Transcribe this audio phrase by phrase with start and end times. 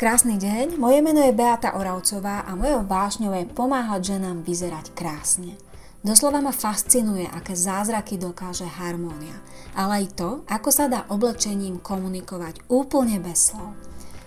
[0.00, 5.60] Krásny deň, moje meno je Beata Oravcová a mojou vášňou je pomáhať ženám vyzerať krásne.
[6.00, 9.36] Doslova ma fascinuje, aké zázraky dokáže harmónia,
[9.76, 13.76] ale aj to, ako sa dá oblečením komunikovať úplne bez slov.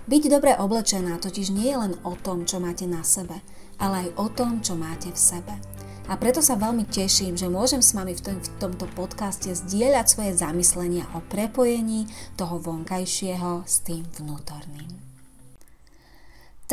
[0.05, 3.41] Byť dobre oblečená totiž nie je len o tom, čo máte na sebe,
[3.81, 5.57] ale aj o tom, čo máte v sebe.
[6.05, 10.05] A preto sa veľmi teším, že môžem s vami v, tom, v tomto podcaste zdieľať
[10.05, 12.05] svoje zamyslenia o prepojení
[12.37, 15.02] toho vonkajšieho s tým vnútorným.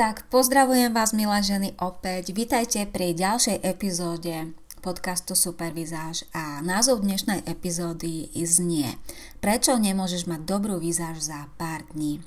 [0.00, 2.32] Tak pozdravujem vás milé ženy opäť.
[2.32, 8.96] Vítajte pri ďalšej epizóde podcastu Supervizáž a názov dnešnej epizódy znie
[9.44, 12.24] Prečo nemôžeš mať dobrú vizáž za pár dní?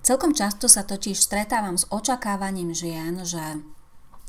[0.00, 3.60] Celkom často sa totiž stretávam s očakávaním žien, že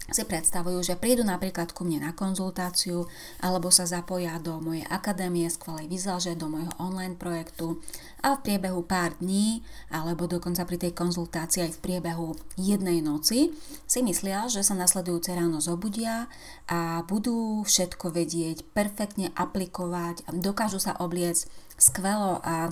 [0.06, 3.10] si predstavujú, že prídu napríklad ku mne na konzultáciu
[3.42, 7.82] alebo sa zapoja do mojej akadémie skvelej výzlaže, do môjho online projektu
[8.22, 13.50] a v priebehu pár dní alebo dokonca pri tej konzultácii aj v priebehu jednej noci
[13.90, 16.30] si myslia, že sa nasledujúce ráno zobudia
[16.70, 21.50] a budú všetko vedieť, perfektne aplikovať, dokážu sa obliecť
[21.82, 22.70] skvelo a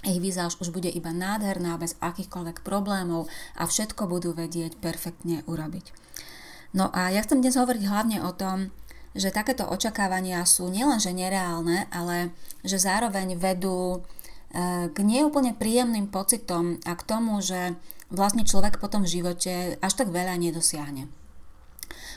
[0.00, 5.99] ich vizáž už bude iba nádherná, bez akýchkoľvek problémov a všetko budú vedieť perfektne urobiť.
[6.70, 8.70] No a ja chcem dnes hovoriť hlavne o tom,
[9.10, 12.30] že takéto očakávania sú nielenže nereálne, ale
[12.62, 13.98] že zároveň vedú e,
[14.86, 17.74] k neúplne príjemným pocitom a k tomu, že
[18.06, 21.10] vlastne človek potom v živote až tak veľa nedosiahne.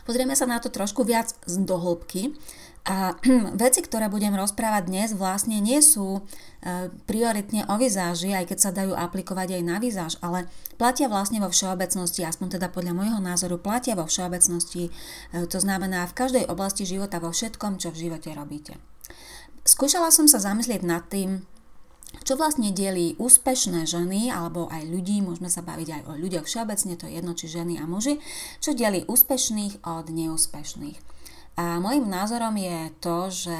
[0.05, 2.37] Pozrieme sa na to trošku viac z dohlbky
[2.83, 3.15] a
[3.63, 8.75] veci, ktoré budem rozprávať dnes, vlastne nie sú e, prioritne o vizáži, aj keď sa
[8.75, 13.55] dajú aplikovať aj na vizáž, ale platia vlastne vo všeobecnosti, aspoň teda podľa môjho názoru,
[13.55, 18.35] platia vo všeobecnosti, e, to znamená v každej oblasti života, vo všetkom, čo v živote
[18.35, 18.75] robíte.
[19.63, 21.47] Skúšala som sa zamyslieť nad tým,
[22.27, 26.93] čo vlastne delí úspešné ženy alebo aj ľudí, môžeme sa baviť aj o ľuďoch všeobecne,
[26.99, 28.19] to je jedno, či ženy a muži,
[28.59, 31.12] čo delí úspešných od neúspešných.
[31.53, 33.57] A môjim názorom je to, že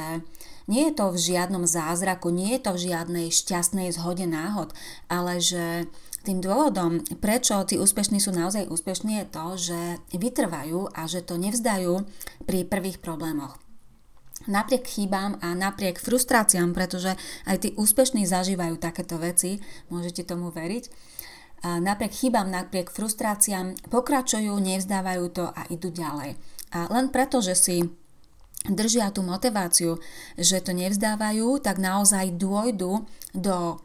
[0.66, 4.74] nie je to v žiadnom zázraku, nie je to v žiadnej šťastnej zhode náhod,
[5.06, 5.86] ale že
[6.24, 9.80] tým dôvodom, prečo tí úspešní sú naozaj úspešní, je to, že
[10.16, 12.00] vytrvajú a že to nevzdajú
[12.48, 13.60] pri prvých problémoch.
[14.48, 19.60] Napriek chybám a napriek frustráciám, pretože aj tí úspešní zažívajú takéto veci,
[19.92, 20.84] môžete tomu veriť,
[21.64, 26.36] a napriek chybám, napriek frustráciám pokračujú, nevzdávajú to a idú ďalej.
[26.74, 27.86] A len preto, že si
[28.66, 30.00] držia tú motiváciu,
[30.34, 33.04] že to nevzdávajú, tak naozaj dôjdu
[33.36, 33.76] do e,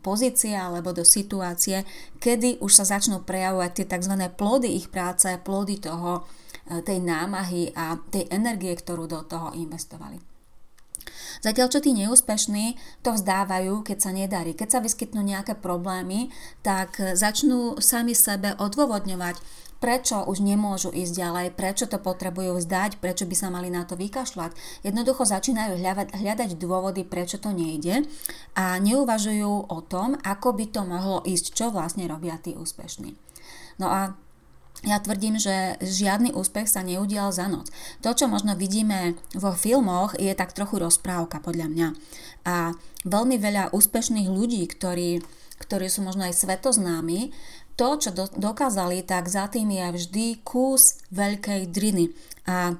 [0.00, 1.82] pozície alebo do situácie,
[2.22, 4.14] kedy už sa začnú prejavovať tie tzv.
[4.38, 6.24] plody ich práce, plody toho,
[6.70, 10.33] e, tej námahy a tej energie, ktorú do toho investovali.
[11.44, 14.56] Zatiaľ, čo tí neúspešní to vzdávajú, keď sa nedarí.
[14.56, 16.32] Keď sa vyskytnú nejaké problémy,
[16.64, 19.36] tak začnú sami sebe odôvodňovať,
[19.76, 24.00] prečo už nemôžu ísť ďalej, prečo to potrebujú vzdať, prečo by sa mali na to
[24.00, 24.56] vykašľať.
[24.80, 25.76] Jednoducho začínajú
[26.16, 28.08] hľadať dôvody, prečo to nejde
[28.56, 33.12] a neuvažujú o tom, ako by to mohlo ísť, čo vlastne robia tí úspešní.
[33.76, 34.16] No a
[34.84, 37.72] ja tvrdím, že žiadny úspech sa neudial za noc.
[38.04, 41.88] To, čo možno vidíme vo filmoch, je tak trochu rozprávka podľa mňa.
[42.44, 42.76] A
[43.08, 45.24] veľmi veľa úspešných ľudí, ktorí,
[45.64, 47.32] ktorí sú možno aj svetoznámi,
[47.74, 52.14] to, čo do, dokázali, tak za tým je vždy kus veľkej driny.
[52.46, 52.78] A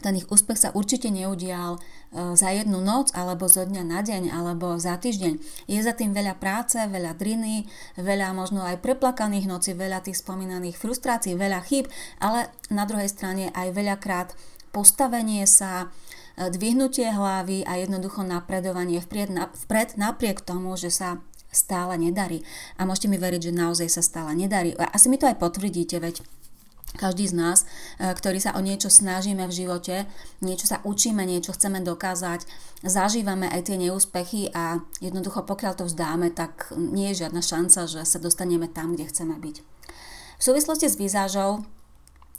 [0.00, 1.78] ten ich úspech sa určite neudial
[2.12, 5.36] za jednu noc, alebo zo dňa na deň, alebo za týždeň.
[5.68, 7.68] Je za tým veľa práce, veľa driny,
[8.00, 11.84] veľa možno aj preplakaných noci, veľa tých spomínaných frustrácií, veľa chyb,
[12.16, 14.32] ale na druhej strane aj veľakrát
[14.72, 15.92] postavenie sa,
[16.40, 19.36] e, dvihnutie hlavy a jednoducho napredovanie vpred,
[19.68, 21.20] vpred napriek tomu, že sa
[21.52, 22.44] stále nedarí.
[22.76, 24.76] A môžete mi veriť, že naozaj sa stále nedarí.
[24.76, 26.24] Asi mi to aj potvrdíte, veď
[26.98, 30.10] každý z nás, e, ktorý sa o niečo snažíme v živote,
[30.42, 32.42] niečo sa učíme, niečo chceme dokázať,
[32.82, 38.02] zažívame aj tie neúspechy a jednoducho pokiaľ to vzdáme, tak nie je žiadna šanca, že
[38.02, 39.56] sa dostaneme tam, kde chceme byť.
[40.38, 41.62] V súvislosti s výzážou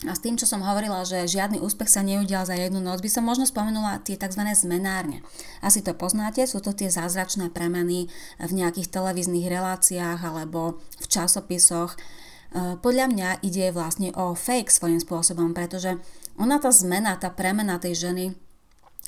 [0.08, 3.12] a s tým, čo som hovorila, že žiadny úspech sa neudial za jednu noc, by
[3.12, 4.48] som možno spomenula tie tzv.
[4.56, 5.20] zmenárne.
[5.60, 8.08] Asi to poznáte, sú to tie zázračné premeny
[8.40, 12.00] v nejakých televíznych reláciách alebo v časopisoch.
[12.50, 15.98] E, podľa mňa ide vlastne o fake svojím spôsobom, pretože
[16.40, 18.26] ona tá zmena, tá premena tej ženy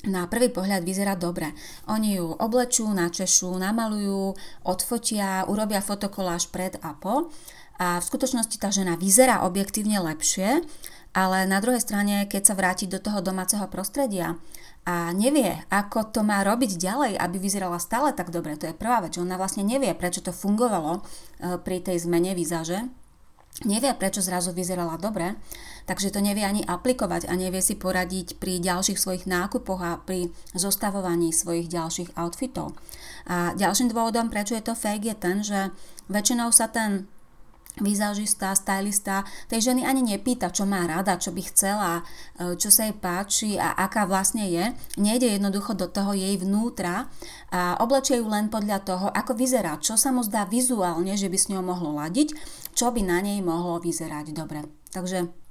[0.02, 1.54] na prvý pohľad vyzerá dobre.
[1.86, 4.34] Oni ju oblečú, načešú, namalujú,
[4.66, 7.30] odfotia, urobia fotokoláž pred a po
[7.82, 10.62] a v skutočnosti tá žena vyzerá objektívne lepšie,
[11.12, 14.38] ale na druhej strane, keď sa vráti do toho domáceho prostredia
[14.86, 19.02] a nevie, ako to má robiť ďalej, aby vyzerala stále tak dobre, to je prvá
[19.02, 21.00] vec, že ona vlastne nevie, prečo to fungovalo e,
[21.58, 22.86] pri tej zmene výzaže,
[23.68, 25.36] nevie, prečo zrazu vyzerala dobre,
[25.84, 30.32] takže to nevie ani aplikovať a nevie si poradiť pri ďalších svojich nákupoch a pri
[30.56, 32.72] zostavovaní svojich ďalších outfitov.
[33.28, 35.70] A ďalším dôvodom, prečo je to fake, je ten, že
[36.08, 37.06] väčšinou sa ten
[37.80, 42.04] vizážista, stylista tej ženy ani nepýta, čo má rada, čo by chcela,
[42.36, 44.76] e, čo sa jej páči a aká vlastne je.
[45.00, 47.08] Nejde jednoducho do toho jej vnútra
[47.48, 51.38] a oblečie ju len podľa toho, ako vyzerá, čo sa mu zdá vizuálne, že by
[51.40, 52.36] s ňou mohlo ladiť,
[52.76, 54.68] čo by na nej mohlo vyzerať dobre.
[54.92, 55.41] Takže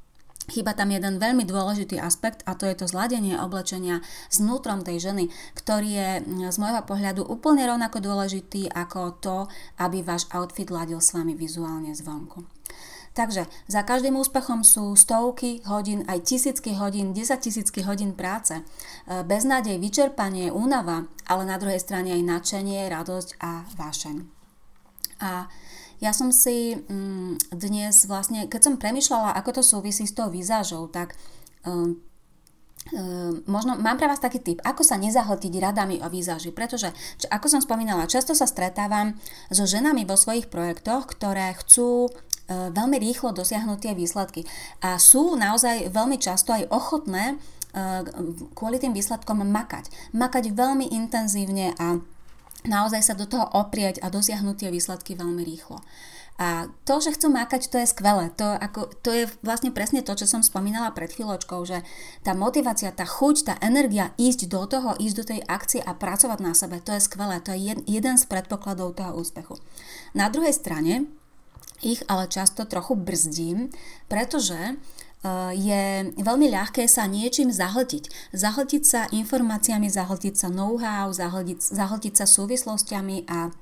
[0.50, 4.02] Chýba tam jeden veľmi dôležitý aspekt a to je to zladenie oblečenia
[4.32, 9.38] s vnútrom tej ženy, ktorý je mm, z môjho pohľadu úplne rovnako dôležitý ako to,
[9.78, 12.42] aby váš outfit ladil s vami vizuálne zvonku.
[13.12, 18.56] Takže za každým úspechom sú stovky hodín, aj tisícky hodín, 10 tisícky hodín práce.
[18.56, 18.64] E,
[19.28, 24.16] beznádej, vyčerpanie, únava, ale na druhej strane aj nadšenie, radosť a vášeň.
[25.28, 25.52] A
[26.02, 30.90] ja som si mm, dnes vlastne, keď som premyšľala, ako to súvisí s tou výzažou,
[30.90, 31.14] tak
[31.64, 32.02] um,
[32.90, 36.90] Um, možno mám pre vás taký tip, ako sa nezahltiť radami o výzaži, pretože,
[37.22, 39.22] čo, ako som spomínala, často sa stretávam
[39.54, 44.50] so ženami vo svojich projektoch, ktoré chcú uh, veľmi rýchlo dosiahnuť tie výsledky
[44.82, 48.02] a sú naozaj veľmi často aj ochotné uh,
[48.58, 49.94] kvôli tým výsledkom makať.
[50.18, 52.02] Makať veľmi intenzívne a
[52.66, 55.82] naozaj sa do toho oprieť a dosiahnuť tie výsledky veľmi rýchlo.
[56.42, 58.34] A to, že chcú mákať, to je skvelé.
[58.42, 61.86] To, ako, to je vlastne presne to, čo som spomínala pred chvíľočkou, že
[62.26, 66.40] tá motivácia, tá chuť, tá energia ísť do toho, ísť do tej akcie a pracovať
[66.42, 67.38] na sebe, to je skvelé.
[67.46, 69.62] To je jeden z predpokladov toho úspechu.
[70.18, 71.14] Na druhej strane
[71.86, 73.70] ich ale často trochu brzdím,
[74.10, 74.82] pretože
[75.54, 78.34] je veľmi ľahké sa niečím zahltiť.
[78.34, 83.54] Zahltiť sa informáciami, zahltiť sa know-how, zahltiť, zahltiť sa súvislostiami a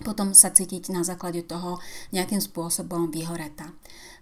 [0.00, 1.76] potom sa cítiť na základe toho
[2.12, 3.72] nejakým spôsobom vyhoretá.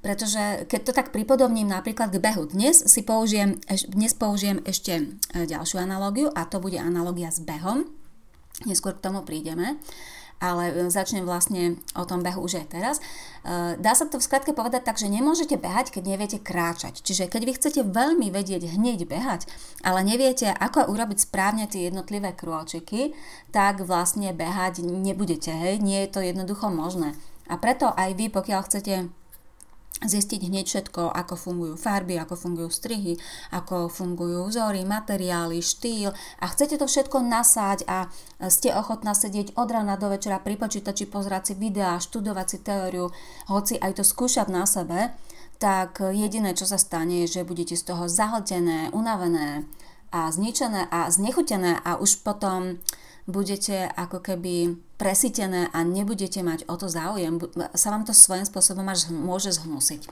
[0.03, 3.59] Pretože keď to tak pripodobním napríklad k behu, dnes si použijem,
[3.91, 7.87] dnes použijem ešte eh, ďalšiu analogiu a to bude analogia s behom.
[8.67, 9.79] Neskôr k tomu prídeme
[10.39, 12.97] ale e, začnem vlastne o tom behu už aj teraz.
[12.99, 17.03] E, dá sa to v skratke povedať tak, že nemôžete behať, keď neviete kráčať.
[17.03, 19.51] Čiže keď vy chcete veľmi vedieť hneď behať,
[19.83, 23.13] ale neviete, ako urobiť správne tie jednotlivé krôčiky,
[23.51, 25.51] tak vlastne behať nebudete.
[25.51, 25.83] Hej?
[25.83, 27.19] Nie je to jednoducho možné.
[27.49, 29.09] A preto aj vy, pokiaľ chcete
[29.99, 33.19] zistiť hneď všetko, ako fungujú farby, ako fungujú strihy,
[33.51, 36.15] ako fungujú vzory, materiály, štýl.
[36.39, 38.07] A chcete to všetko nasať a
[38.47, 43.11] ste ochotná sedieť od rána do večera pri počítači, pozerať si videá, študovať si teóriu,
[43.51, 45.11] hoci aj to skúšať na sebe,
[45.59, 49.67] tak jediné, čo sa stane, je, že budete z toho zahltené, unavené
[50.15, 52.79] a zničené a znechutené a už potom
[53.29, 57.37] budete ako keby presítené a nebudete mať o to záujem,
[57.77, 60.09] sa vám to svojím spôsobom až môže zhnusiť.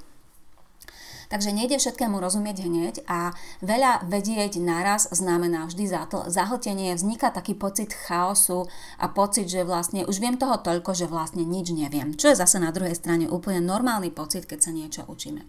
[1.26, 5.90] Takže nejde všetkému rozumieť hneď a veľa vedieť naraz znamená vždy
[6.30, 8.70] zahltenie, vzniká taký pocit chaosu
[9.02, 12.14] a pocit, že vlastne už viem toho toľko, že vlastne nič neviem.
[12.14, 15.42] Čo je zase na druhej strane úplne normálny pocit, keď sa niečo učíme.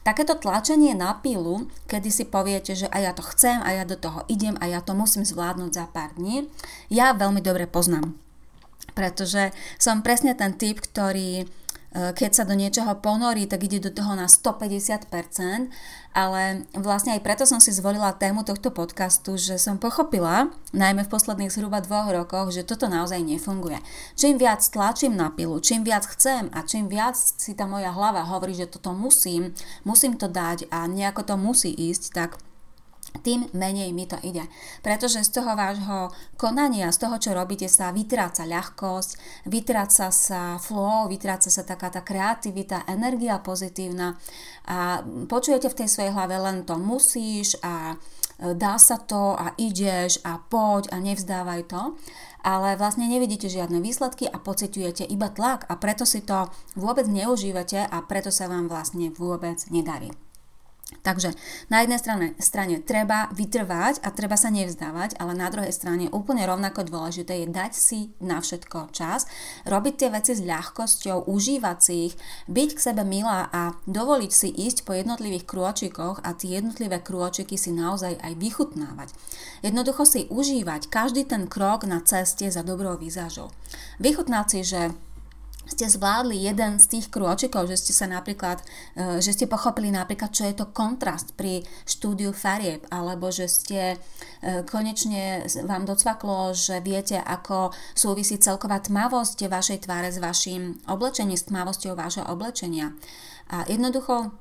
[0.00, 4.00] Takéto tlačenie na pilu, kedy si poviete, že a ja to chcem, a ja do
[4.00, 6.48] toho idem, a ja to musím zvládnuť za pár dní,
[6.88, 8.16] ja veľmi dobre poznám.
[8.96, 11.44] Pretože som presne ten typ, ktorý
[11.90, 15.10] keď sa do niečoho ponorí, tak ide do toho na 150%,
[16.14, 21.12] ale vlastne aj preto som si zvolila tému tohto podcastu, že som pochopila, najmä v
[21.12, 23.82] posledných zhruba dvoch rokoch, že toto naozaj nefunguje.
[24.14, 28.22] Čím viac tlačím na pilu, čím viac chcem a čím viac si tá moja hlava
[28.22, 32.30] hovorí, že toto musím, musím to dať a nejako to musí ísť, tak
[33.20, 34.46] tým menej mi to ide.
[34.80, 39.10] Pretože z toho vášho konania, z toho, čo robíte, sa vytráca ľahkosť,
[39.50, 44.14] vytráca sa flow, vytráca sa taká tá kreativita, energia pozitívna
[44.70, 49.52] a počujete v tej svojej hlave len to musíš a e, dá sa to a
[49.58, 51.98] ideš a poď a nevzdávaj to
[52.40, 57.84] ale vlastne nevidíte žiadne výsledky a pociťujete iba tlak a preto si to vôbec neužívate
[57.84, 60.08] a preto sa vám vlastne vôbec nedarí.
[61.00, 61.32] Takže
[61.72, 66.44] na jednej strane, strane treba vytrvať a treba sa nevzdávať, ale na druhej strane úplne
[66.44, 69.24] rovnako dôležité je dať si na všetko čas,
[69.64, 72.14] robiť tie veci s ľahkosťou, užívať si ich,
[72.52, 77.56] byť k sebe milá a dovoliť si ísť po jednotlivých krôčikoch a tie jednotlivé krôčiky
[77.56, 79.08] si naozaj aj vychutnávať.
[79.64, 83.48] Jednoducho si užívať každý ten krok na ceste za dobrou výzažou.
[84.02, 84.82] Vychutnať si, že
[85.70, 88.58] ste zvládli jeden z tých krôčikov, že ste sa napríklad,
[88.98, 93.94] e, že ste pochopili napríklad, čo je to kontrast pri štúdiu farieb, alebo že ste
[93.94, 93.96] e,
[94.66, 101.46] konečne vám docvaklo, že viete, ako súvisí celková tmavosť vašej tváre s vašim oblečením, s
[101.46, 102.92] tmavosťou vášho oblečenia.
[103.50, 104.34] A jednoducho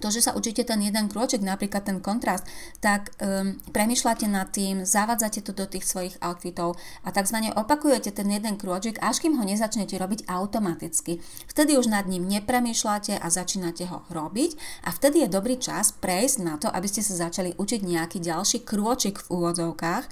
[0.00, 2.48] to, že sa učíte ten jeden krôček, napríklad ten kontrast,
[2.80, 7.52] tak um, premyšľate nad tým, zavádzate to do tých svojich outfitov a tzv.
[7.52, 11.20] opakujete ten jeden krôčik, až kým ho nezačnete robiť automaticky.
[11.50, 14.56] Vtedy už nad ním nepremýšľate a začínate ho robiť
[14.86, 18.64] a vtedy je dobrý čas prejsť na to, aby ste sa začali učiť nejaký ďalší
[18.64, 20.04] krôčik v úvodzovkách,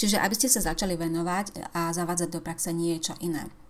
[0.00, 3.65] čiže aby ste sa začali venovať a zavádzať do praxe niečo iné.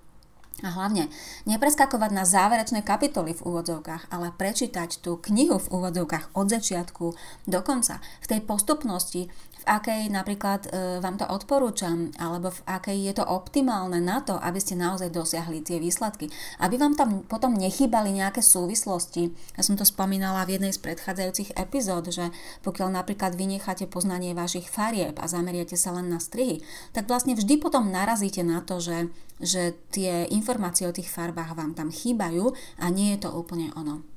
[0.64, 1.12] A hlavne
[1.44, 7.06] nepreskakovať na záverečné kapitoly v úvodzovkách, ale prečítať tú knihu v úvodzovkách od začiatku
[7.44, 8.00] do konca.
[8.24, 9.28] V tej postupnosti,
[9.66, 14.62] akej napríklad e, vám to odporúčam, alebo v akej je to optimálne na to, aby
[14.62, 16.30] ste naozaj dosiahli tie výsledky.
[16.62, 19.34] Aby vám tam potom nechýbali nejaké súvislosti.
[19.58, 22.30] Ja som to spomínala v jednej z predchádzajúcich epizód, že
[22.62, 26.62] pokiaľ napríklad vynecháte poznanie vašich farieb a zameriate sa len na strihy,
[26.94, 29.10] tak vlastne vždy potom narazíte na to, že,
[29.42, 34.15] že tie informácie o tých farbách vám tam chýbajú a nie je to úplne ono.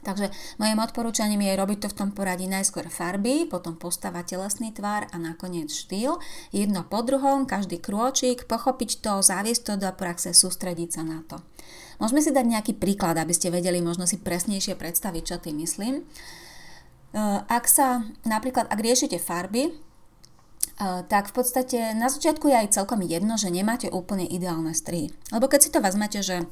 [0.00, 5.04] Takže mojim odporúčaním je robiť to v tom poradí najskôr farby, potom postava telesný tvar
[5.12, 6.16] a nakoniec štýl.
[6.56, 11.44] Jedno po druhom, každý krôčik, pochopiť to, záviesť to do praxe, sústrediť sa na to.
[12.00, 16.00] Môžeme si dať nejaký príklad, aby ste vedeli možno si presnejšie predstaviť, čo tým myslím.
[16.00, 16.02] E,
[17.44, 19.72] ak sa napríklad, ak riešite farby, e,
[21.12, 25.12] tak v podstate na začiatku je aj celkom jedno, že nemáte úplne ideálne strihy.
[25.28, 26.48] Lebo keď si to vezmete, že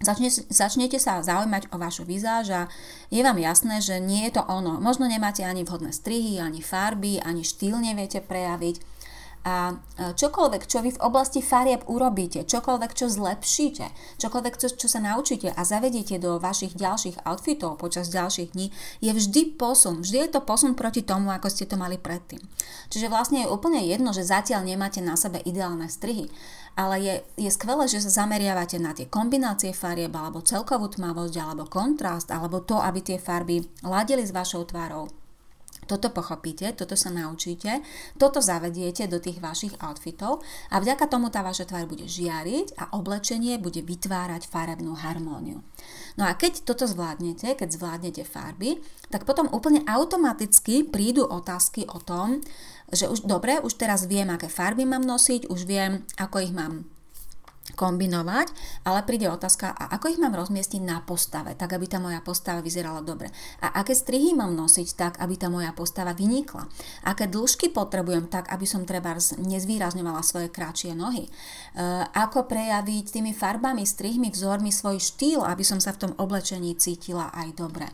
[0.00, 2.62] Začne, začnete sa zaujímať o vašu vizáž a
[3.12, 4.80] je vám jasné, že nie je to ono.
[4.80, 8.80] Možno nemáte ani vhodné strihy, ani farby, ani štýl neviete prejaviť
[9.40, 9.74] a e,
[10.12, 15.48] čokoľvek, čo vy v oblasti farieb urobíte, čokoľvek, čo zlepšíte, čokoľvek, čo, čo sa naučíte
[15.48, 18.68] a zavediete do vašich ďalších outfitov počas ďalších dní,
[19.00, 20.04] je vždy posun.
[20.04, 22.44] Vždy je to posun proti tomu, ako ste to mali predtým.
[22.92, 26.28] Čiže vlastne je úplne jedno, že zatiaľ nemáte na sebe ideálne strihy,
[26.76, 31.64] ale je, je skvelé, že sa zameriavate na tie kombinácie farieb, alebo celkovú tmavosť, alebo
[31.64, 35.19] kontrast, alebo to, aby tie farby ladili s vašou tvárou
[35.90, 37.82] toto pochopíte, toto sa naučíte,
[38.14, 42.94] toto zavediete do tých vašich outfitov a vďaka tomu tá vaša tvár bude žiariť a
[42.94, 45.66] oblečenie bude vytvárať farebnú harmóniu.
[46.14, 48.78] No a keď toto zvládnete, keď zvládnete farby,
[49.10, 52.38] tak potom úplne automaticky prídu otázky o tom,
[52.94, 56.86] že už dobre, už teraz viem, aké farby mám nosiť, už viem, ako ich mám
[57.80, 58.52] kombinovať,
[58.84, 62.60] ale príde otázka, a ako ich mám rozmiestiť na postave, tak aby tá moja postava
[62.60, 63.32] vyzerala dobre.
[63.64, 66.68] A aké strihy mám nosiť tak, aby tá moja postava vynikla.
[67.08, 71.24] Aké dĺžky potrebujem tak, aby som treba nezvýrazňovala svoje kratšie nohy.
[71.24, 71.30] E,
[72.12, 77.32] ako prejaviť tými farbami, strihmi, vzormi svoj štýl, aby som sa v tom oblečení cítila
[77.32, 77.88] aj dobre.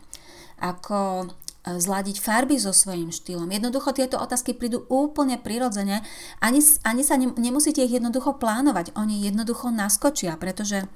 [0.59, 1.31] Ako
[1.67, 3.51] zladiť farby so svojím štýlom.
[3.51, 6.07] Jednoducho tieto otázky prídu úplne prirodzene,
[6.39, 10.87] ani, ani sa ne, nemusíte ich jednoducho plánovať, oni jednoducho naskočia, pretože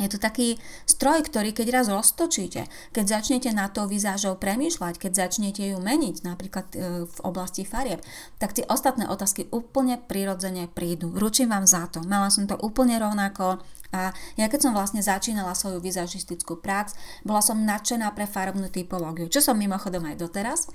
[0.00, 0.56] je to taký
[0.88, 2.64] stroj, ktorý keď raz roztočíte,
[2.96, 8.00] keď začnete na to vizážou premýšľať, keď začnete ju meniť, napríklad e, v oblasti farieb,
[8.40, 11.12] tak tie ostatné otázky úplne prirodzene prídu.
[11.12, 12.00] Ručím vám za to.
[12.08, 13.60] Mala som to úplne rovnako
[13.92, 16.96] a ja keď som vlastne začínala svoju vizažistickú prax,
[17.28, 20.72] bola som nadšená pre farbnú typológiu, čo som mimochodom aj doteraz.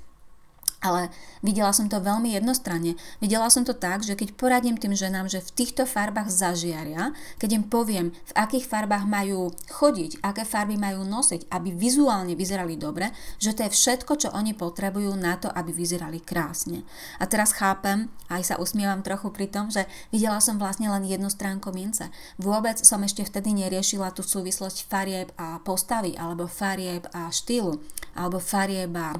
[0.78, 1.10] Ale
[1.42, 2.94] videla som to veľmi jednostranne.
[3.18, 7.10] Videla som to tak, že keď poradím tým ženám, že v týchto farbách zažiaria,
[7.42, 12.78] keď im poviem, v akých farbách majú chodiť, aké farby majú nosiť, aby vizuálne vyzerali
[12.78, 13.10] dobre,
[13.42, 16.86] že to je všetko, čo oni potrebujú na to, aby vyzerali krásne.
[17.18, 19.82] A teraz chápem, aj sa usmievam trochu pri tom, že
[20.14, 22.06] videla som vlastne len jednu stránku mince.
[22.38, 27.82] Vôbec som ešte vtedy neriešila tú súvislosť farieb a postavy, alebo farieb a štýlu,
[28.14, 29.18] alebo farieb a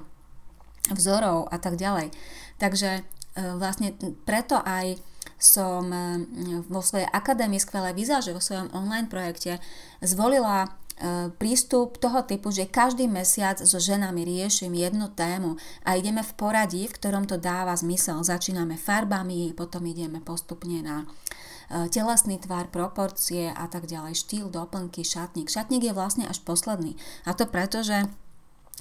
[0.92, 2.12] vzorov a tak ďalej.
[2.58, 3.02] Takže e,
[3.56, 3.94] vlastne
[4.26, 4.98] preto aj
[5.38, 6.26] som e,
[6.66, 9.62] vo svojej akadémii Skvelé vizáže, vo svojom online projekte
[10.02, 10.68] zvolila e,
[11.38, 15.54] prístup toho typu, že každý mesiac so ženami riešim jednu tému
[15.86, 18.20] a ideme v poradí, v ktorom to dáva zmysel.
[18.26, 21.06] Začíname farbami, potom ideme postupne na
[21.68, 25.52] telesný tvar, proporcie a tak ďalej, štýl, doplnky, šatník.
[25.52, 26.96] Šatník je vlastne až posledný.
[27.28, 28.08] A to preto, že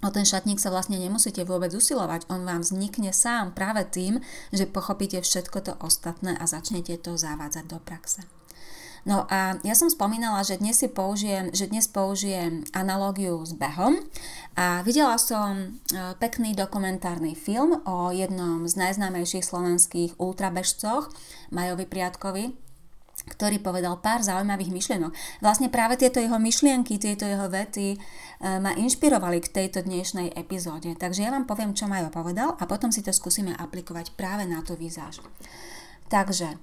[0.05, 4.21] O ten šatník sa vlastne nemusíte vôbec usilovať, on vám vznikne sám práve tým,
[4.53, 8.21] že pochopíte všetko to ostatné a začnete to zavádzať do praxe.
[9.07, 14.03] No a ja som spomínala, že dnes si použijem, že dnes použijem analógiu s behom
[14.59, 15.67] a videla som e,
[16.19, 21.07] pekný dokumentárny film o jednom z najznámejších slovenských ultrabežcoch,
[21.55, 22.66] Majovi Priatkovi,
[23.27, 25.11] ktorý povedal pár zaujímavých myšlienok.
[25.43, 27.97] Vlastne práve tieto jeho myšlienky, tieto jeho vety e,
[28.63, 30.95] ma inšpirovali k tejto dnešnej epizóde.
[30.95, 34.63] Takže ja vám poviem, čo Majo povedal a potom si to skúsime aplikovať práve na
[34.63, 35.19] tú výzáž.
[36.07, 36.57] Takže, e,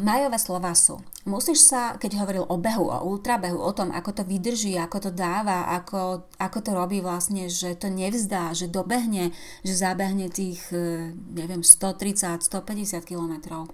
[0.00, 0.96] Majové slova sú,
[1.28, 5.10] musíš sa, keď hovoril o behu, o ultrabehu, o tom, ako to vydrží, ako to
[5.12, 11.12] dáva, ako, ako to robí vlastne, že to nevzdá, že dobehne, že zabehne tých, e,
[11.36, 13.68] neviem, 130, 150 kilometrov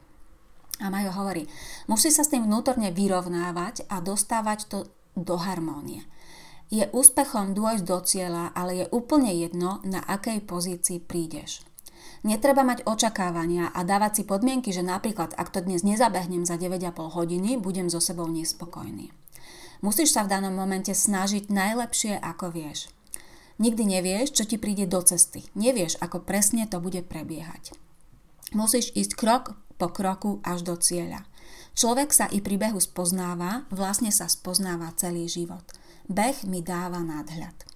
[0.83, 1.47] a Majo hovorí,
[1.87, 4.79] musí sa s tým vnútorne vyrovnávať a dostávať to
[5.15, 6.03] do harmónie.
[6.73, 11.63] Je úspechom dôjsť do cieľa, ale je úplne jedno, na akej pozícii prídeš.
[12.23, 17.19] Netreba mať očakávania a dávať si podmienky, že napríklad ak to dnes nezabehnem za 9,5
[17.19, 19.11] hodiny, budem so sebou nespokojný.
[19.83, 22.87] Musíš sa v danom momente snažiť najlepšie, ako vieš.
[23.59, 25.45] Nikdy nevieš, čo ti príde do cesty.
[25.59, 27.75] Nevieš, ako presne to bude prebiehať.
[28.55, 31.27] Musíš ísť krok po kroku až do cieľa.
[31.75, 35.67] Človek sa i pri behu spoznáva, vlastne sa spoznáva celý život.
[36.07, 37.67] Beh mi dáva nadhľad.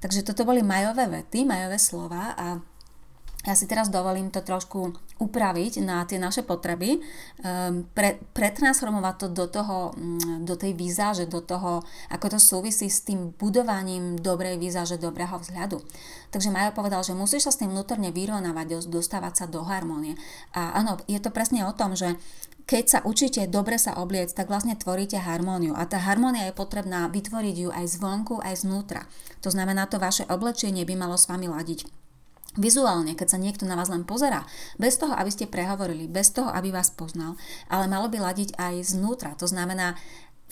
[0.00, 2.56] Takže toto boli majové vety, majové slova a
[3.42, 7.02] ja si teraz dovolím to trošku upraviť na tie naše potreby,
[7.42, 11.82] ehm, pre, pretransformovať to do, toho, mm, do tej výzáže, do toho,
[12.14, 15.82] ako to súvisí s tým budovaním dobrej výzáže, dobrého vzhľadu.
[16.30, 20.14] Takže Majo povedal, že musíš sa s tým vnútorne vyrovnávať, dostávať sa do harmónie.
[20.54, 22.14] A áno, je to presne o tom, že
[22.70, 27.10] keď sa učíte dobre sa obliec, tak vlastne tvoríte harmóniu a tá harmónia je potrebná
[27.10, 29.02] vytvoriť ju aj zvonku, aj znútra.
[29.42, 32.01] To znamená, to vaše oblečenie by malo s vami ladiť
[32.60, 34.44] Vizuálne, keď sa niekto na vás len pozerá,
[34.76, 37.40] bez toho, aby ste prehovorili, bez toho, aby vás poznal,
[37.72, 39.32] ale malo by ladiť aj znútra.
[39.40, 39.96] To znamená,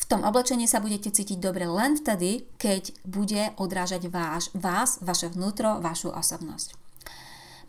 [0.00, 5.28] v tom oblečení sa budete cítiť dobre len vtedy, keď bude odrážať váš, vás, vaše
[5.28, 6.79] vnútro, vašu osobnosť.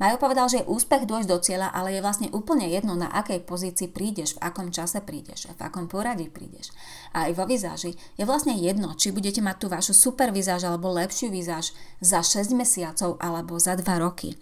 [0.01, 3.45] Majo povedal, že je úspech dôjsť do cieľa, ale je vlastne úplne jedno, na akej
[3.45, 6.73] pozícii prídeš, v akom čase prídeš, v akom poradí prídeš.
[7.13, 10.89] A aj vo vizáži je vlastne jedno, či budete mať tú vašu super vizáž alebo
[10.89, 14.33] lepšiu vizáž za 6 mesiacov alebo za 2 roky.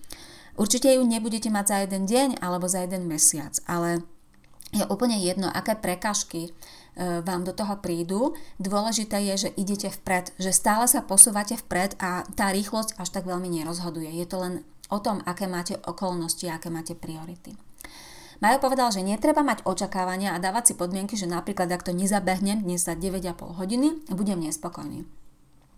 [0.55, 4.07] Určite ju nebudete mať za jeden deň alebo za jeden mesiac, ale
[4.71, 6.51] je úplne jedno, aké prekažky e,
[7.19, 8.31] vám do toho prídu.
[8.63, 13.27] Dôležité je, že idete vpred, že stále sa posúvate vpred a tá rýchlosť až tak
[13.27, 14.07] veľmi nerozhoduje.
[14.07, 14.53] Je to len
[14.89, 17.53] o tom, aké máte okolnosti, aké máte priority.
[18.39, 22.63] Majo povedal, že netreba mať očakávania a dávať si podmienky, že napríklad ak to nezabehnem
[22.63, 25.03] dnes za 9,5 hodiny, budem nespokojný.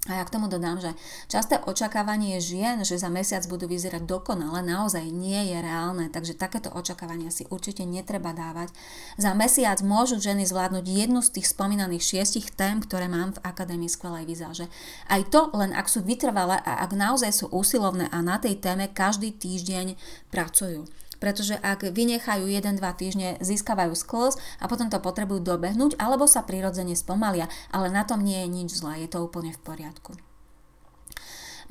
[0.10, 0.98] A ja k tomu dodám, že
[1.30, 6.74] časté očakávanie žien, že za mesiac budú vyzerať dokonale, naozaj nie je reálne, takže takéto
[6.74, 8.74] očakávania si určite netreba dávať.
[9.22, 13.94] Za mesiac môžu ženy zvládnuť jednu z tých spomínaných šiestich tém, ktoré mám v Akadémii
[13.94, 14.66] skvelej vizáže.
[15.06, 18.90] Aj to len ak sú vytrvalé a ak naozaj sú úsilovné a na tej téme
[18.90, 20.02] každý týždeň
[20.34, 20.90] pracujú
[21.22, 26.98] pretože ak vynechajú 1-2 týždne, získavajú sklos a potom to potrebujú dobehnúť alebo sa prirodzene
[26.98, 30.31] spomalia, ale na tom nie je nič zlé, je to úplne v poriadku.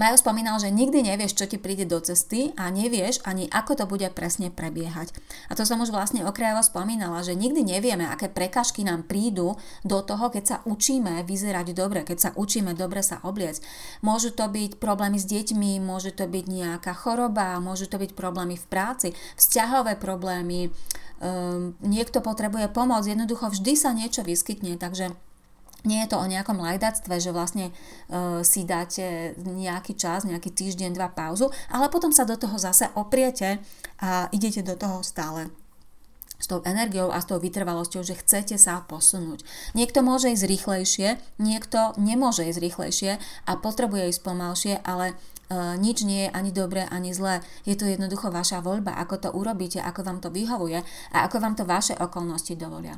[0.01, 3.85] Majo spomínal, že nikdy nevieš, čo ti príde do cesty a nevieš ani, ako to
[3.85, 5.13] bude presne prebiehať.
[5.53, 10.01] A to som už vlastne okrajovo spomínala, že nikdy nevieme, aké prekažky nám prídu do
[10.01, 13.61] toho, keď sa učíme vyzerať dobre, keď sa učíme dobre sa obliecť.
[14.01, 18.57] Môžu to byť problémy s deťmi, môže to byť nejaká choroba, môžu to byť problémy
[18.57, 20.73] v práci, vzťahové problémy,
[21.21, 25.13] um, niekto potrebuje pomoc, jednoducho vždy sa niečo vyskytne, takže
[25.85, 27.73] nie je to o nejakom lajdáctve, že vlastne e,
[28.45, 33.61] si dáte nejaký čas, nejaký týždeň, dva pauzu, ale potom sa do toho zase opriete
[34.01, 35.49] a idete do toho stále
[36.41, 39.45] s tou energiou a s tou vytrvalosťou, že chcete sa posunúť.
[39.77, 43.13] Niekto môže ísť rýchlejšie, niekto nemôže ísť rýchlejšie
[43.45, 45.15] a potrebuje ísť pomalšie, ale e,
[45.77, 47.45] nič nie je ani dobré, ani zlé.
[47.69, 50.81] Je to jednoducho vaša voľba, ako to urobíte, ako vám to vyhovuje
[51.13, 52.97] a ako vám to vaše okolnosti dovolia.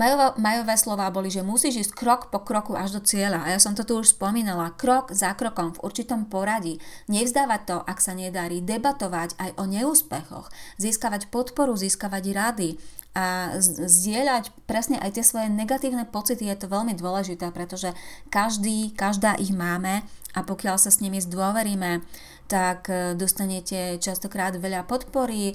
[0.00, 3.44] Majové, majové slova boli, že musíš ísť krok po kroku až do cieľa.
[3.44, 4.72] A ja som to tu už spomínala.
[4.72, 6.80] Krok za krokom v určitom poradí.
[7.12, 8.64] Nevzdávať to, ak sa nedarí.
[8.64, 10.48] Debatovať aj o neúspechoch.
[10.80, 12.68] Získavať podporu, získavať rady
[13.10, 17.90] a zdieľať presne aj tie svoje negatívne pocity je to veľmi dôležité, pretože
[18.30, 22.06] každý, každá ich máme a pokiaľ sa s nimi zdôveríme,
[22.46, 25.54] tak e, dostanete častokrát veľa podpory,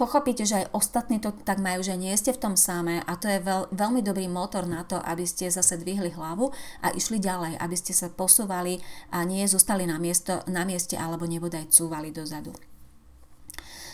[0.00, 3.28] pochopíte, že aj ostatní to tak majú, že nie ste v tom samé a to
[3.28, 7.60] je veľ, veľmi dobrý motor na to, aby ste zase dvihli hlavu a išli ďalej,
[7.60, 8.80] aby ste sa posúvali
[9.12, 12.71] a nie zostali na, miesto, na mieste alebo nebodaj cúvali dozadu.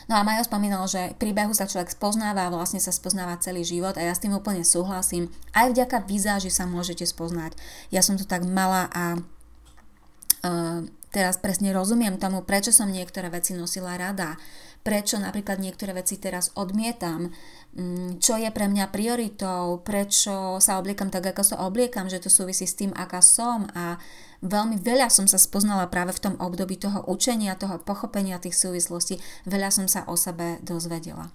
[0.09, 3.61] No a Majo spomínal, že pri behu sa človek spoznáva a vlastne sa spoznáva celý
[3.61, 5.29] život a ja s tým úplne súhlasím.
[5.53, 7.53] Aj vďaka vizáži sa môžete spoznať.
[7.93, 10.81] Ja som to tak mala a uh,
[11.13, 14.41] teraz presne rozumiem tomu, prečo som niektoré veci nosila rada,
[14.81, 17.29] prečo napríklad niektoré veci teraz odmietam,
[17.77, 22.33] mm, čo je pre mňa prioritou, prečo sa obliekam tak, ako sa obliekam, že to
[22.33, 23.69] súvisí s tým, aká som?
[23.77, 24.01] A
[24.43, 29.19] veľmi veľa som sa spoznala práve v tom období toho učenia, toho pochopenia tých súvislostí,
[29.47, 31.31] veľa som sa o sebe dozvedela.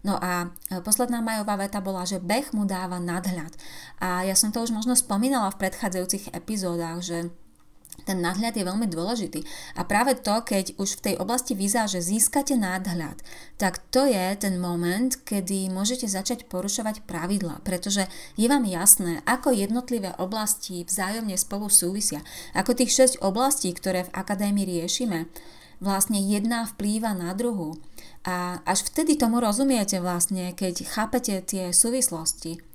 [0.00, 3.52] No a e, posledná majová veta bola, že beh mu dáva nadhľad.
[4.00, 7.28] A ja som to už možno spomínala v predchádzajúcich epizódach, že
[8.04, 9.40] ten nadhľad je veľmi dôležitý.
[9.76, 13.20] A práve to, keď už v tej oblasti vizáže získate nadhľad,
[13.60, 19.52] tak to je ten moment, kedy môžete začať porušovať pravidla, pretože je vám jasné, ako
[19.52, 22.24] jednotlivé oblasti vzájomne spolu súvisia.
[22.56, 25.28] Ako tých 6 oblastí, ktoré v akadémii riešime,
[25.80, 27.80] vlastne jedna vplýva na druhú.
[28.24, 32.69] A až vtedy tomu rozumiete vlastne, keď chápete tie súvislosti.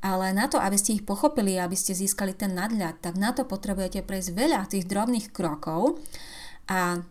[0.00, 3.44] Ale na to, aby ste ich pochopili, aby ste získali ten nadľad, tak na to
[3.44, 6.00] potrebujete prejsť veľa tých drobných krokov
[6.72, 7.04] a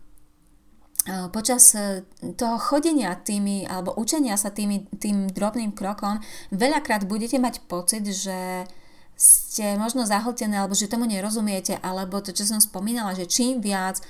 [1.32, 2.04] počas e,
[2.36, 6.20] toho chodenia tými, alebo učenia sa tými, tým drobným krokom,
[6.52, 8.68] veľakrát budete mať pocit, že
[9.20, 14.00] ste možno zahltené alebo že tomu nerozumiete, alebo to, čo som spomínala, že čím viac
[14.00, 14.04] e,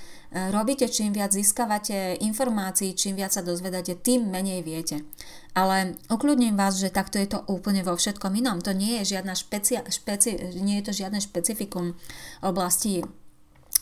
[0.51, 5.03] robíte, čím viac získavate informácií, čím viac sa dozvedáte, tým menej viete.
[5.51, 8.63] Ale ukľudním vás, že takto je to úplne vo všetkom inom.
[8.63, 11.91] To nie je, žiadna špeci, špeci, nie je to žiadne špecifikum
[12.39, 13.03] oblasti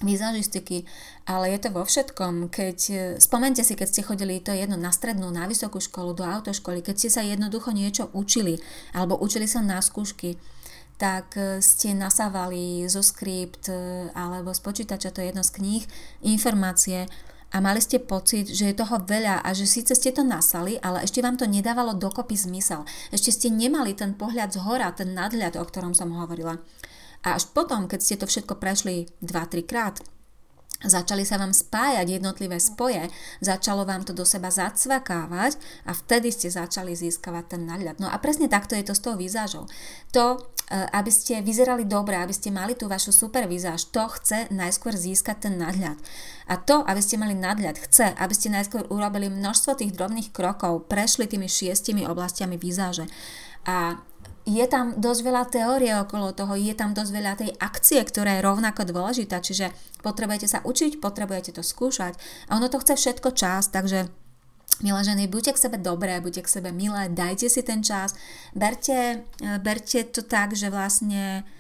[0.02, 0.88] vizažistiky,
[1.28, 2.50] ale je to vo všetkom.
[2.50, 6.24] Keď, e, spomente si, keď ste chodili to jedno na strednú, na vysokú školu, do
[6.24, 8.58] autoškoly, keď ste sa jednoducho niečo učili,
[8.96, 10.40] alebo učili sa na skúšky,
[10.96, 15.84] tak e, ste nasávali zo skript e, alebo z počítača, to je jedno z kníh,
[16.24, 17.08] informácie
[17.50, 21.02] a mali ste pocit, že je toho veľa a že síce ste to nasali, ale
[21.02, 22.86] ešte vám to nedávalo dokopy zmysel.
[23.10, 26.62] Ešte ste nemali ten pohľad z hora, ten nadhľad, o ktorom som hovorila.
[27.26, 29.98] A až potom, keď ste to všetko prešli 2-3 krát,
[30.80, 33.04] Začali sa vám spájať jednotlivé spoje,
[33.44, 38.00] začalo vám to do seba zacvakávať a vtedy ste začali získavať ten nadľad.
[38.00, 39.68] No a presne takto je to s tou výzažou.
[40.16, 40.40] To, e,
[40.96, 45.52] aby ste vyzerali dobre, aby ste mali tú vašu super výzaž, to chce najskôr získať
[45.52, 46.00] ten nadľad.
[46.48, 50.88] A to, aby ste mali nadľad, chce, aby ste najskôr urobili množstvo tých drobných krokov,
[50.88, 53.04] prešli tými šiestimi oblastiami výzaže.
[53.68, 54.00] A
[54.50, 58.46] je tam dosť veľa teórie okolo toho, je tam dosť veľa tej akcie, ktorá je
[58.46, 59.70] rovnako dôležitá, čiže
[60.02, 62.18] potrebujete sa učiť, potrebujete to skúšať.
[62.50, 64.10] A ono to chce všetko čas, takže
[64.80, 68.16] Milé ženy, buďte k sebe dobré, buďte k sebe milé, dajte si ten čas,
[68.56, 69.28] berte,
[69.60, 71.59] berte to tak, že vlastne Eh,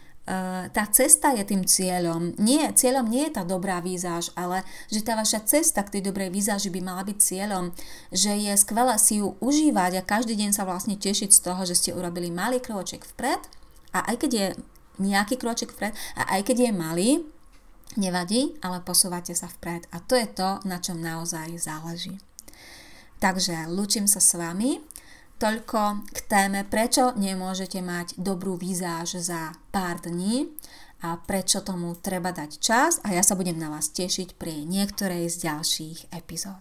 [0.69, 2.37] tá cesta je tým cieľom.
[2.37, 6.29] Nie, cieľom nie je tá dobrá výzáž, ale že tá vaša cesta k tej dobrej
[6.29, 7.73] výzáži by mala byť cieľom,
[8.13, 11.73] že je skvelé si ju užívať a každý deň sa vlastne tešiť z toho, že
[11.73, 13.41] ste urobili malý kroček vpred
[13.97, 14.47] a aj keď je
[15.01, 17.09] nejaký kroček vpred a aj keď je malý,
[17.97, 22.21] nevadí, ale posúvate sa vpred a to je to, na čom naozaj záleží.
[23.19, 24.79] Takže lúčim sa s vami
[25.39, 30.51] Toľko k téme, prečo nemôžete mať dobrú výzáž za pár dní
[30.99, 35.31] a prečo tomu treba dať čas a ja sa budem na vás tešiť pri niektorej
[35.31, 36.59] z ďalších epizód.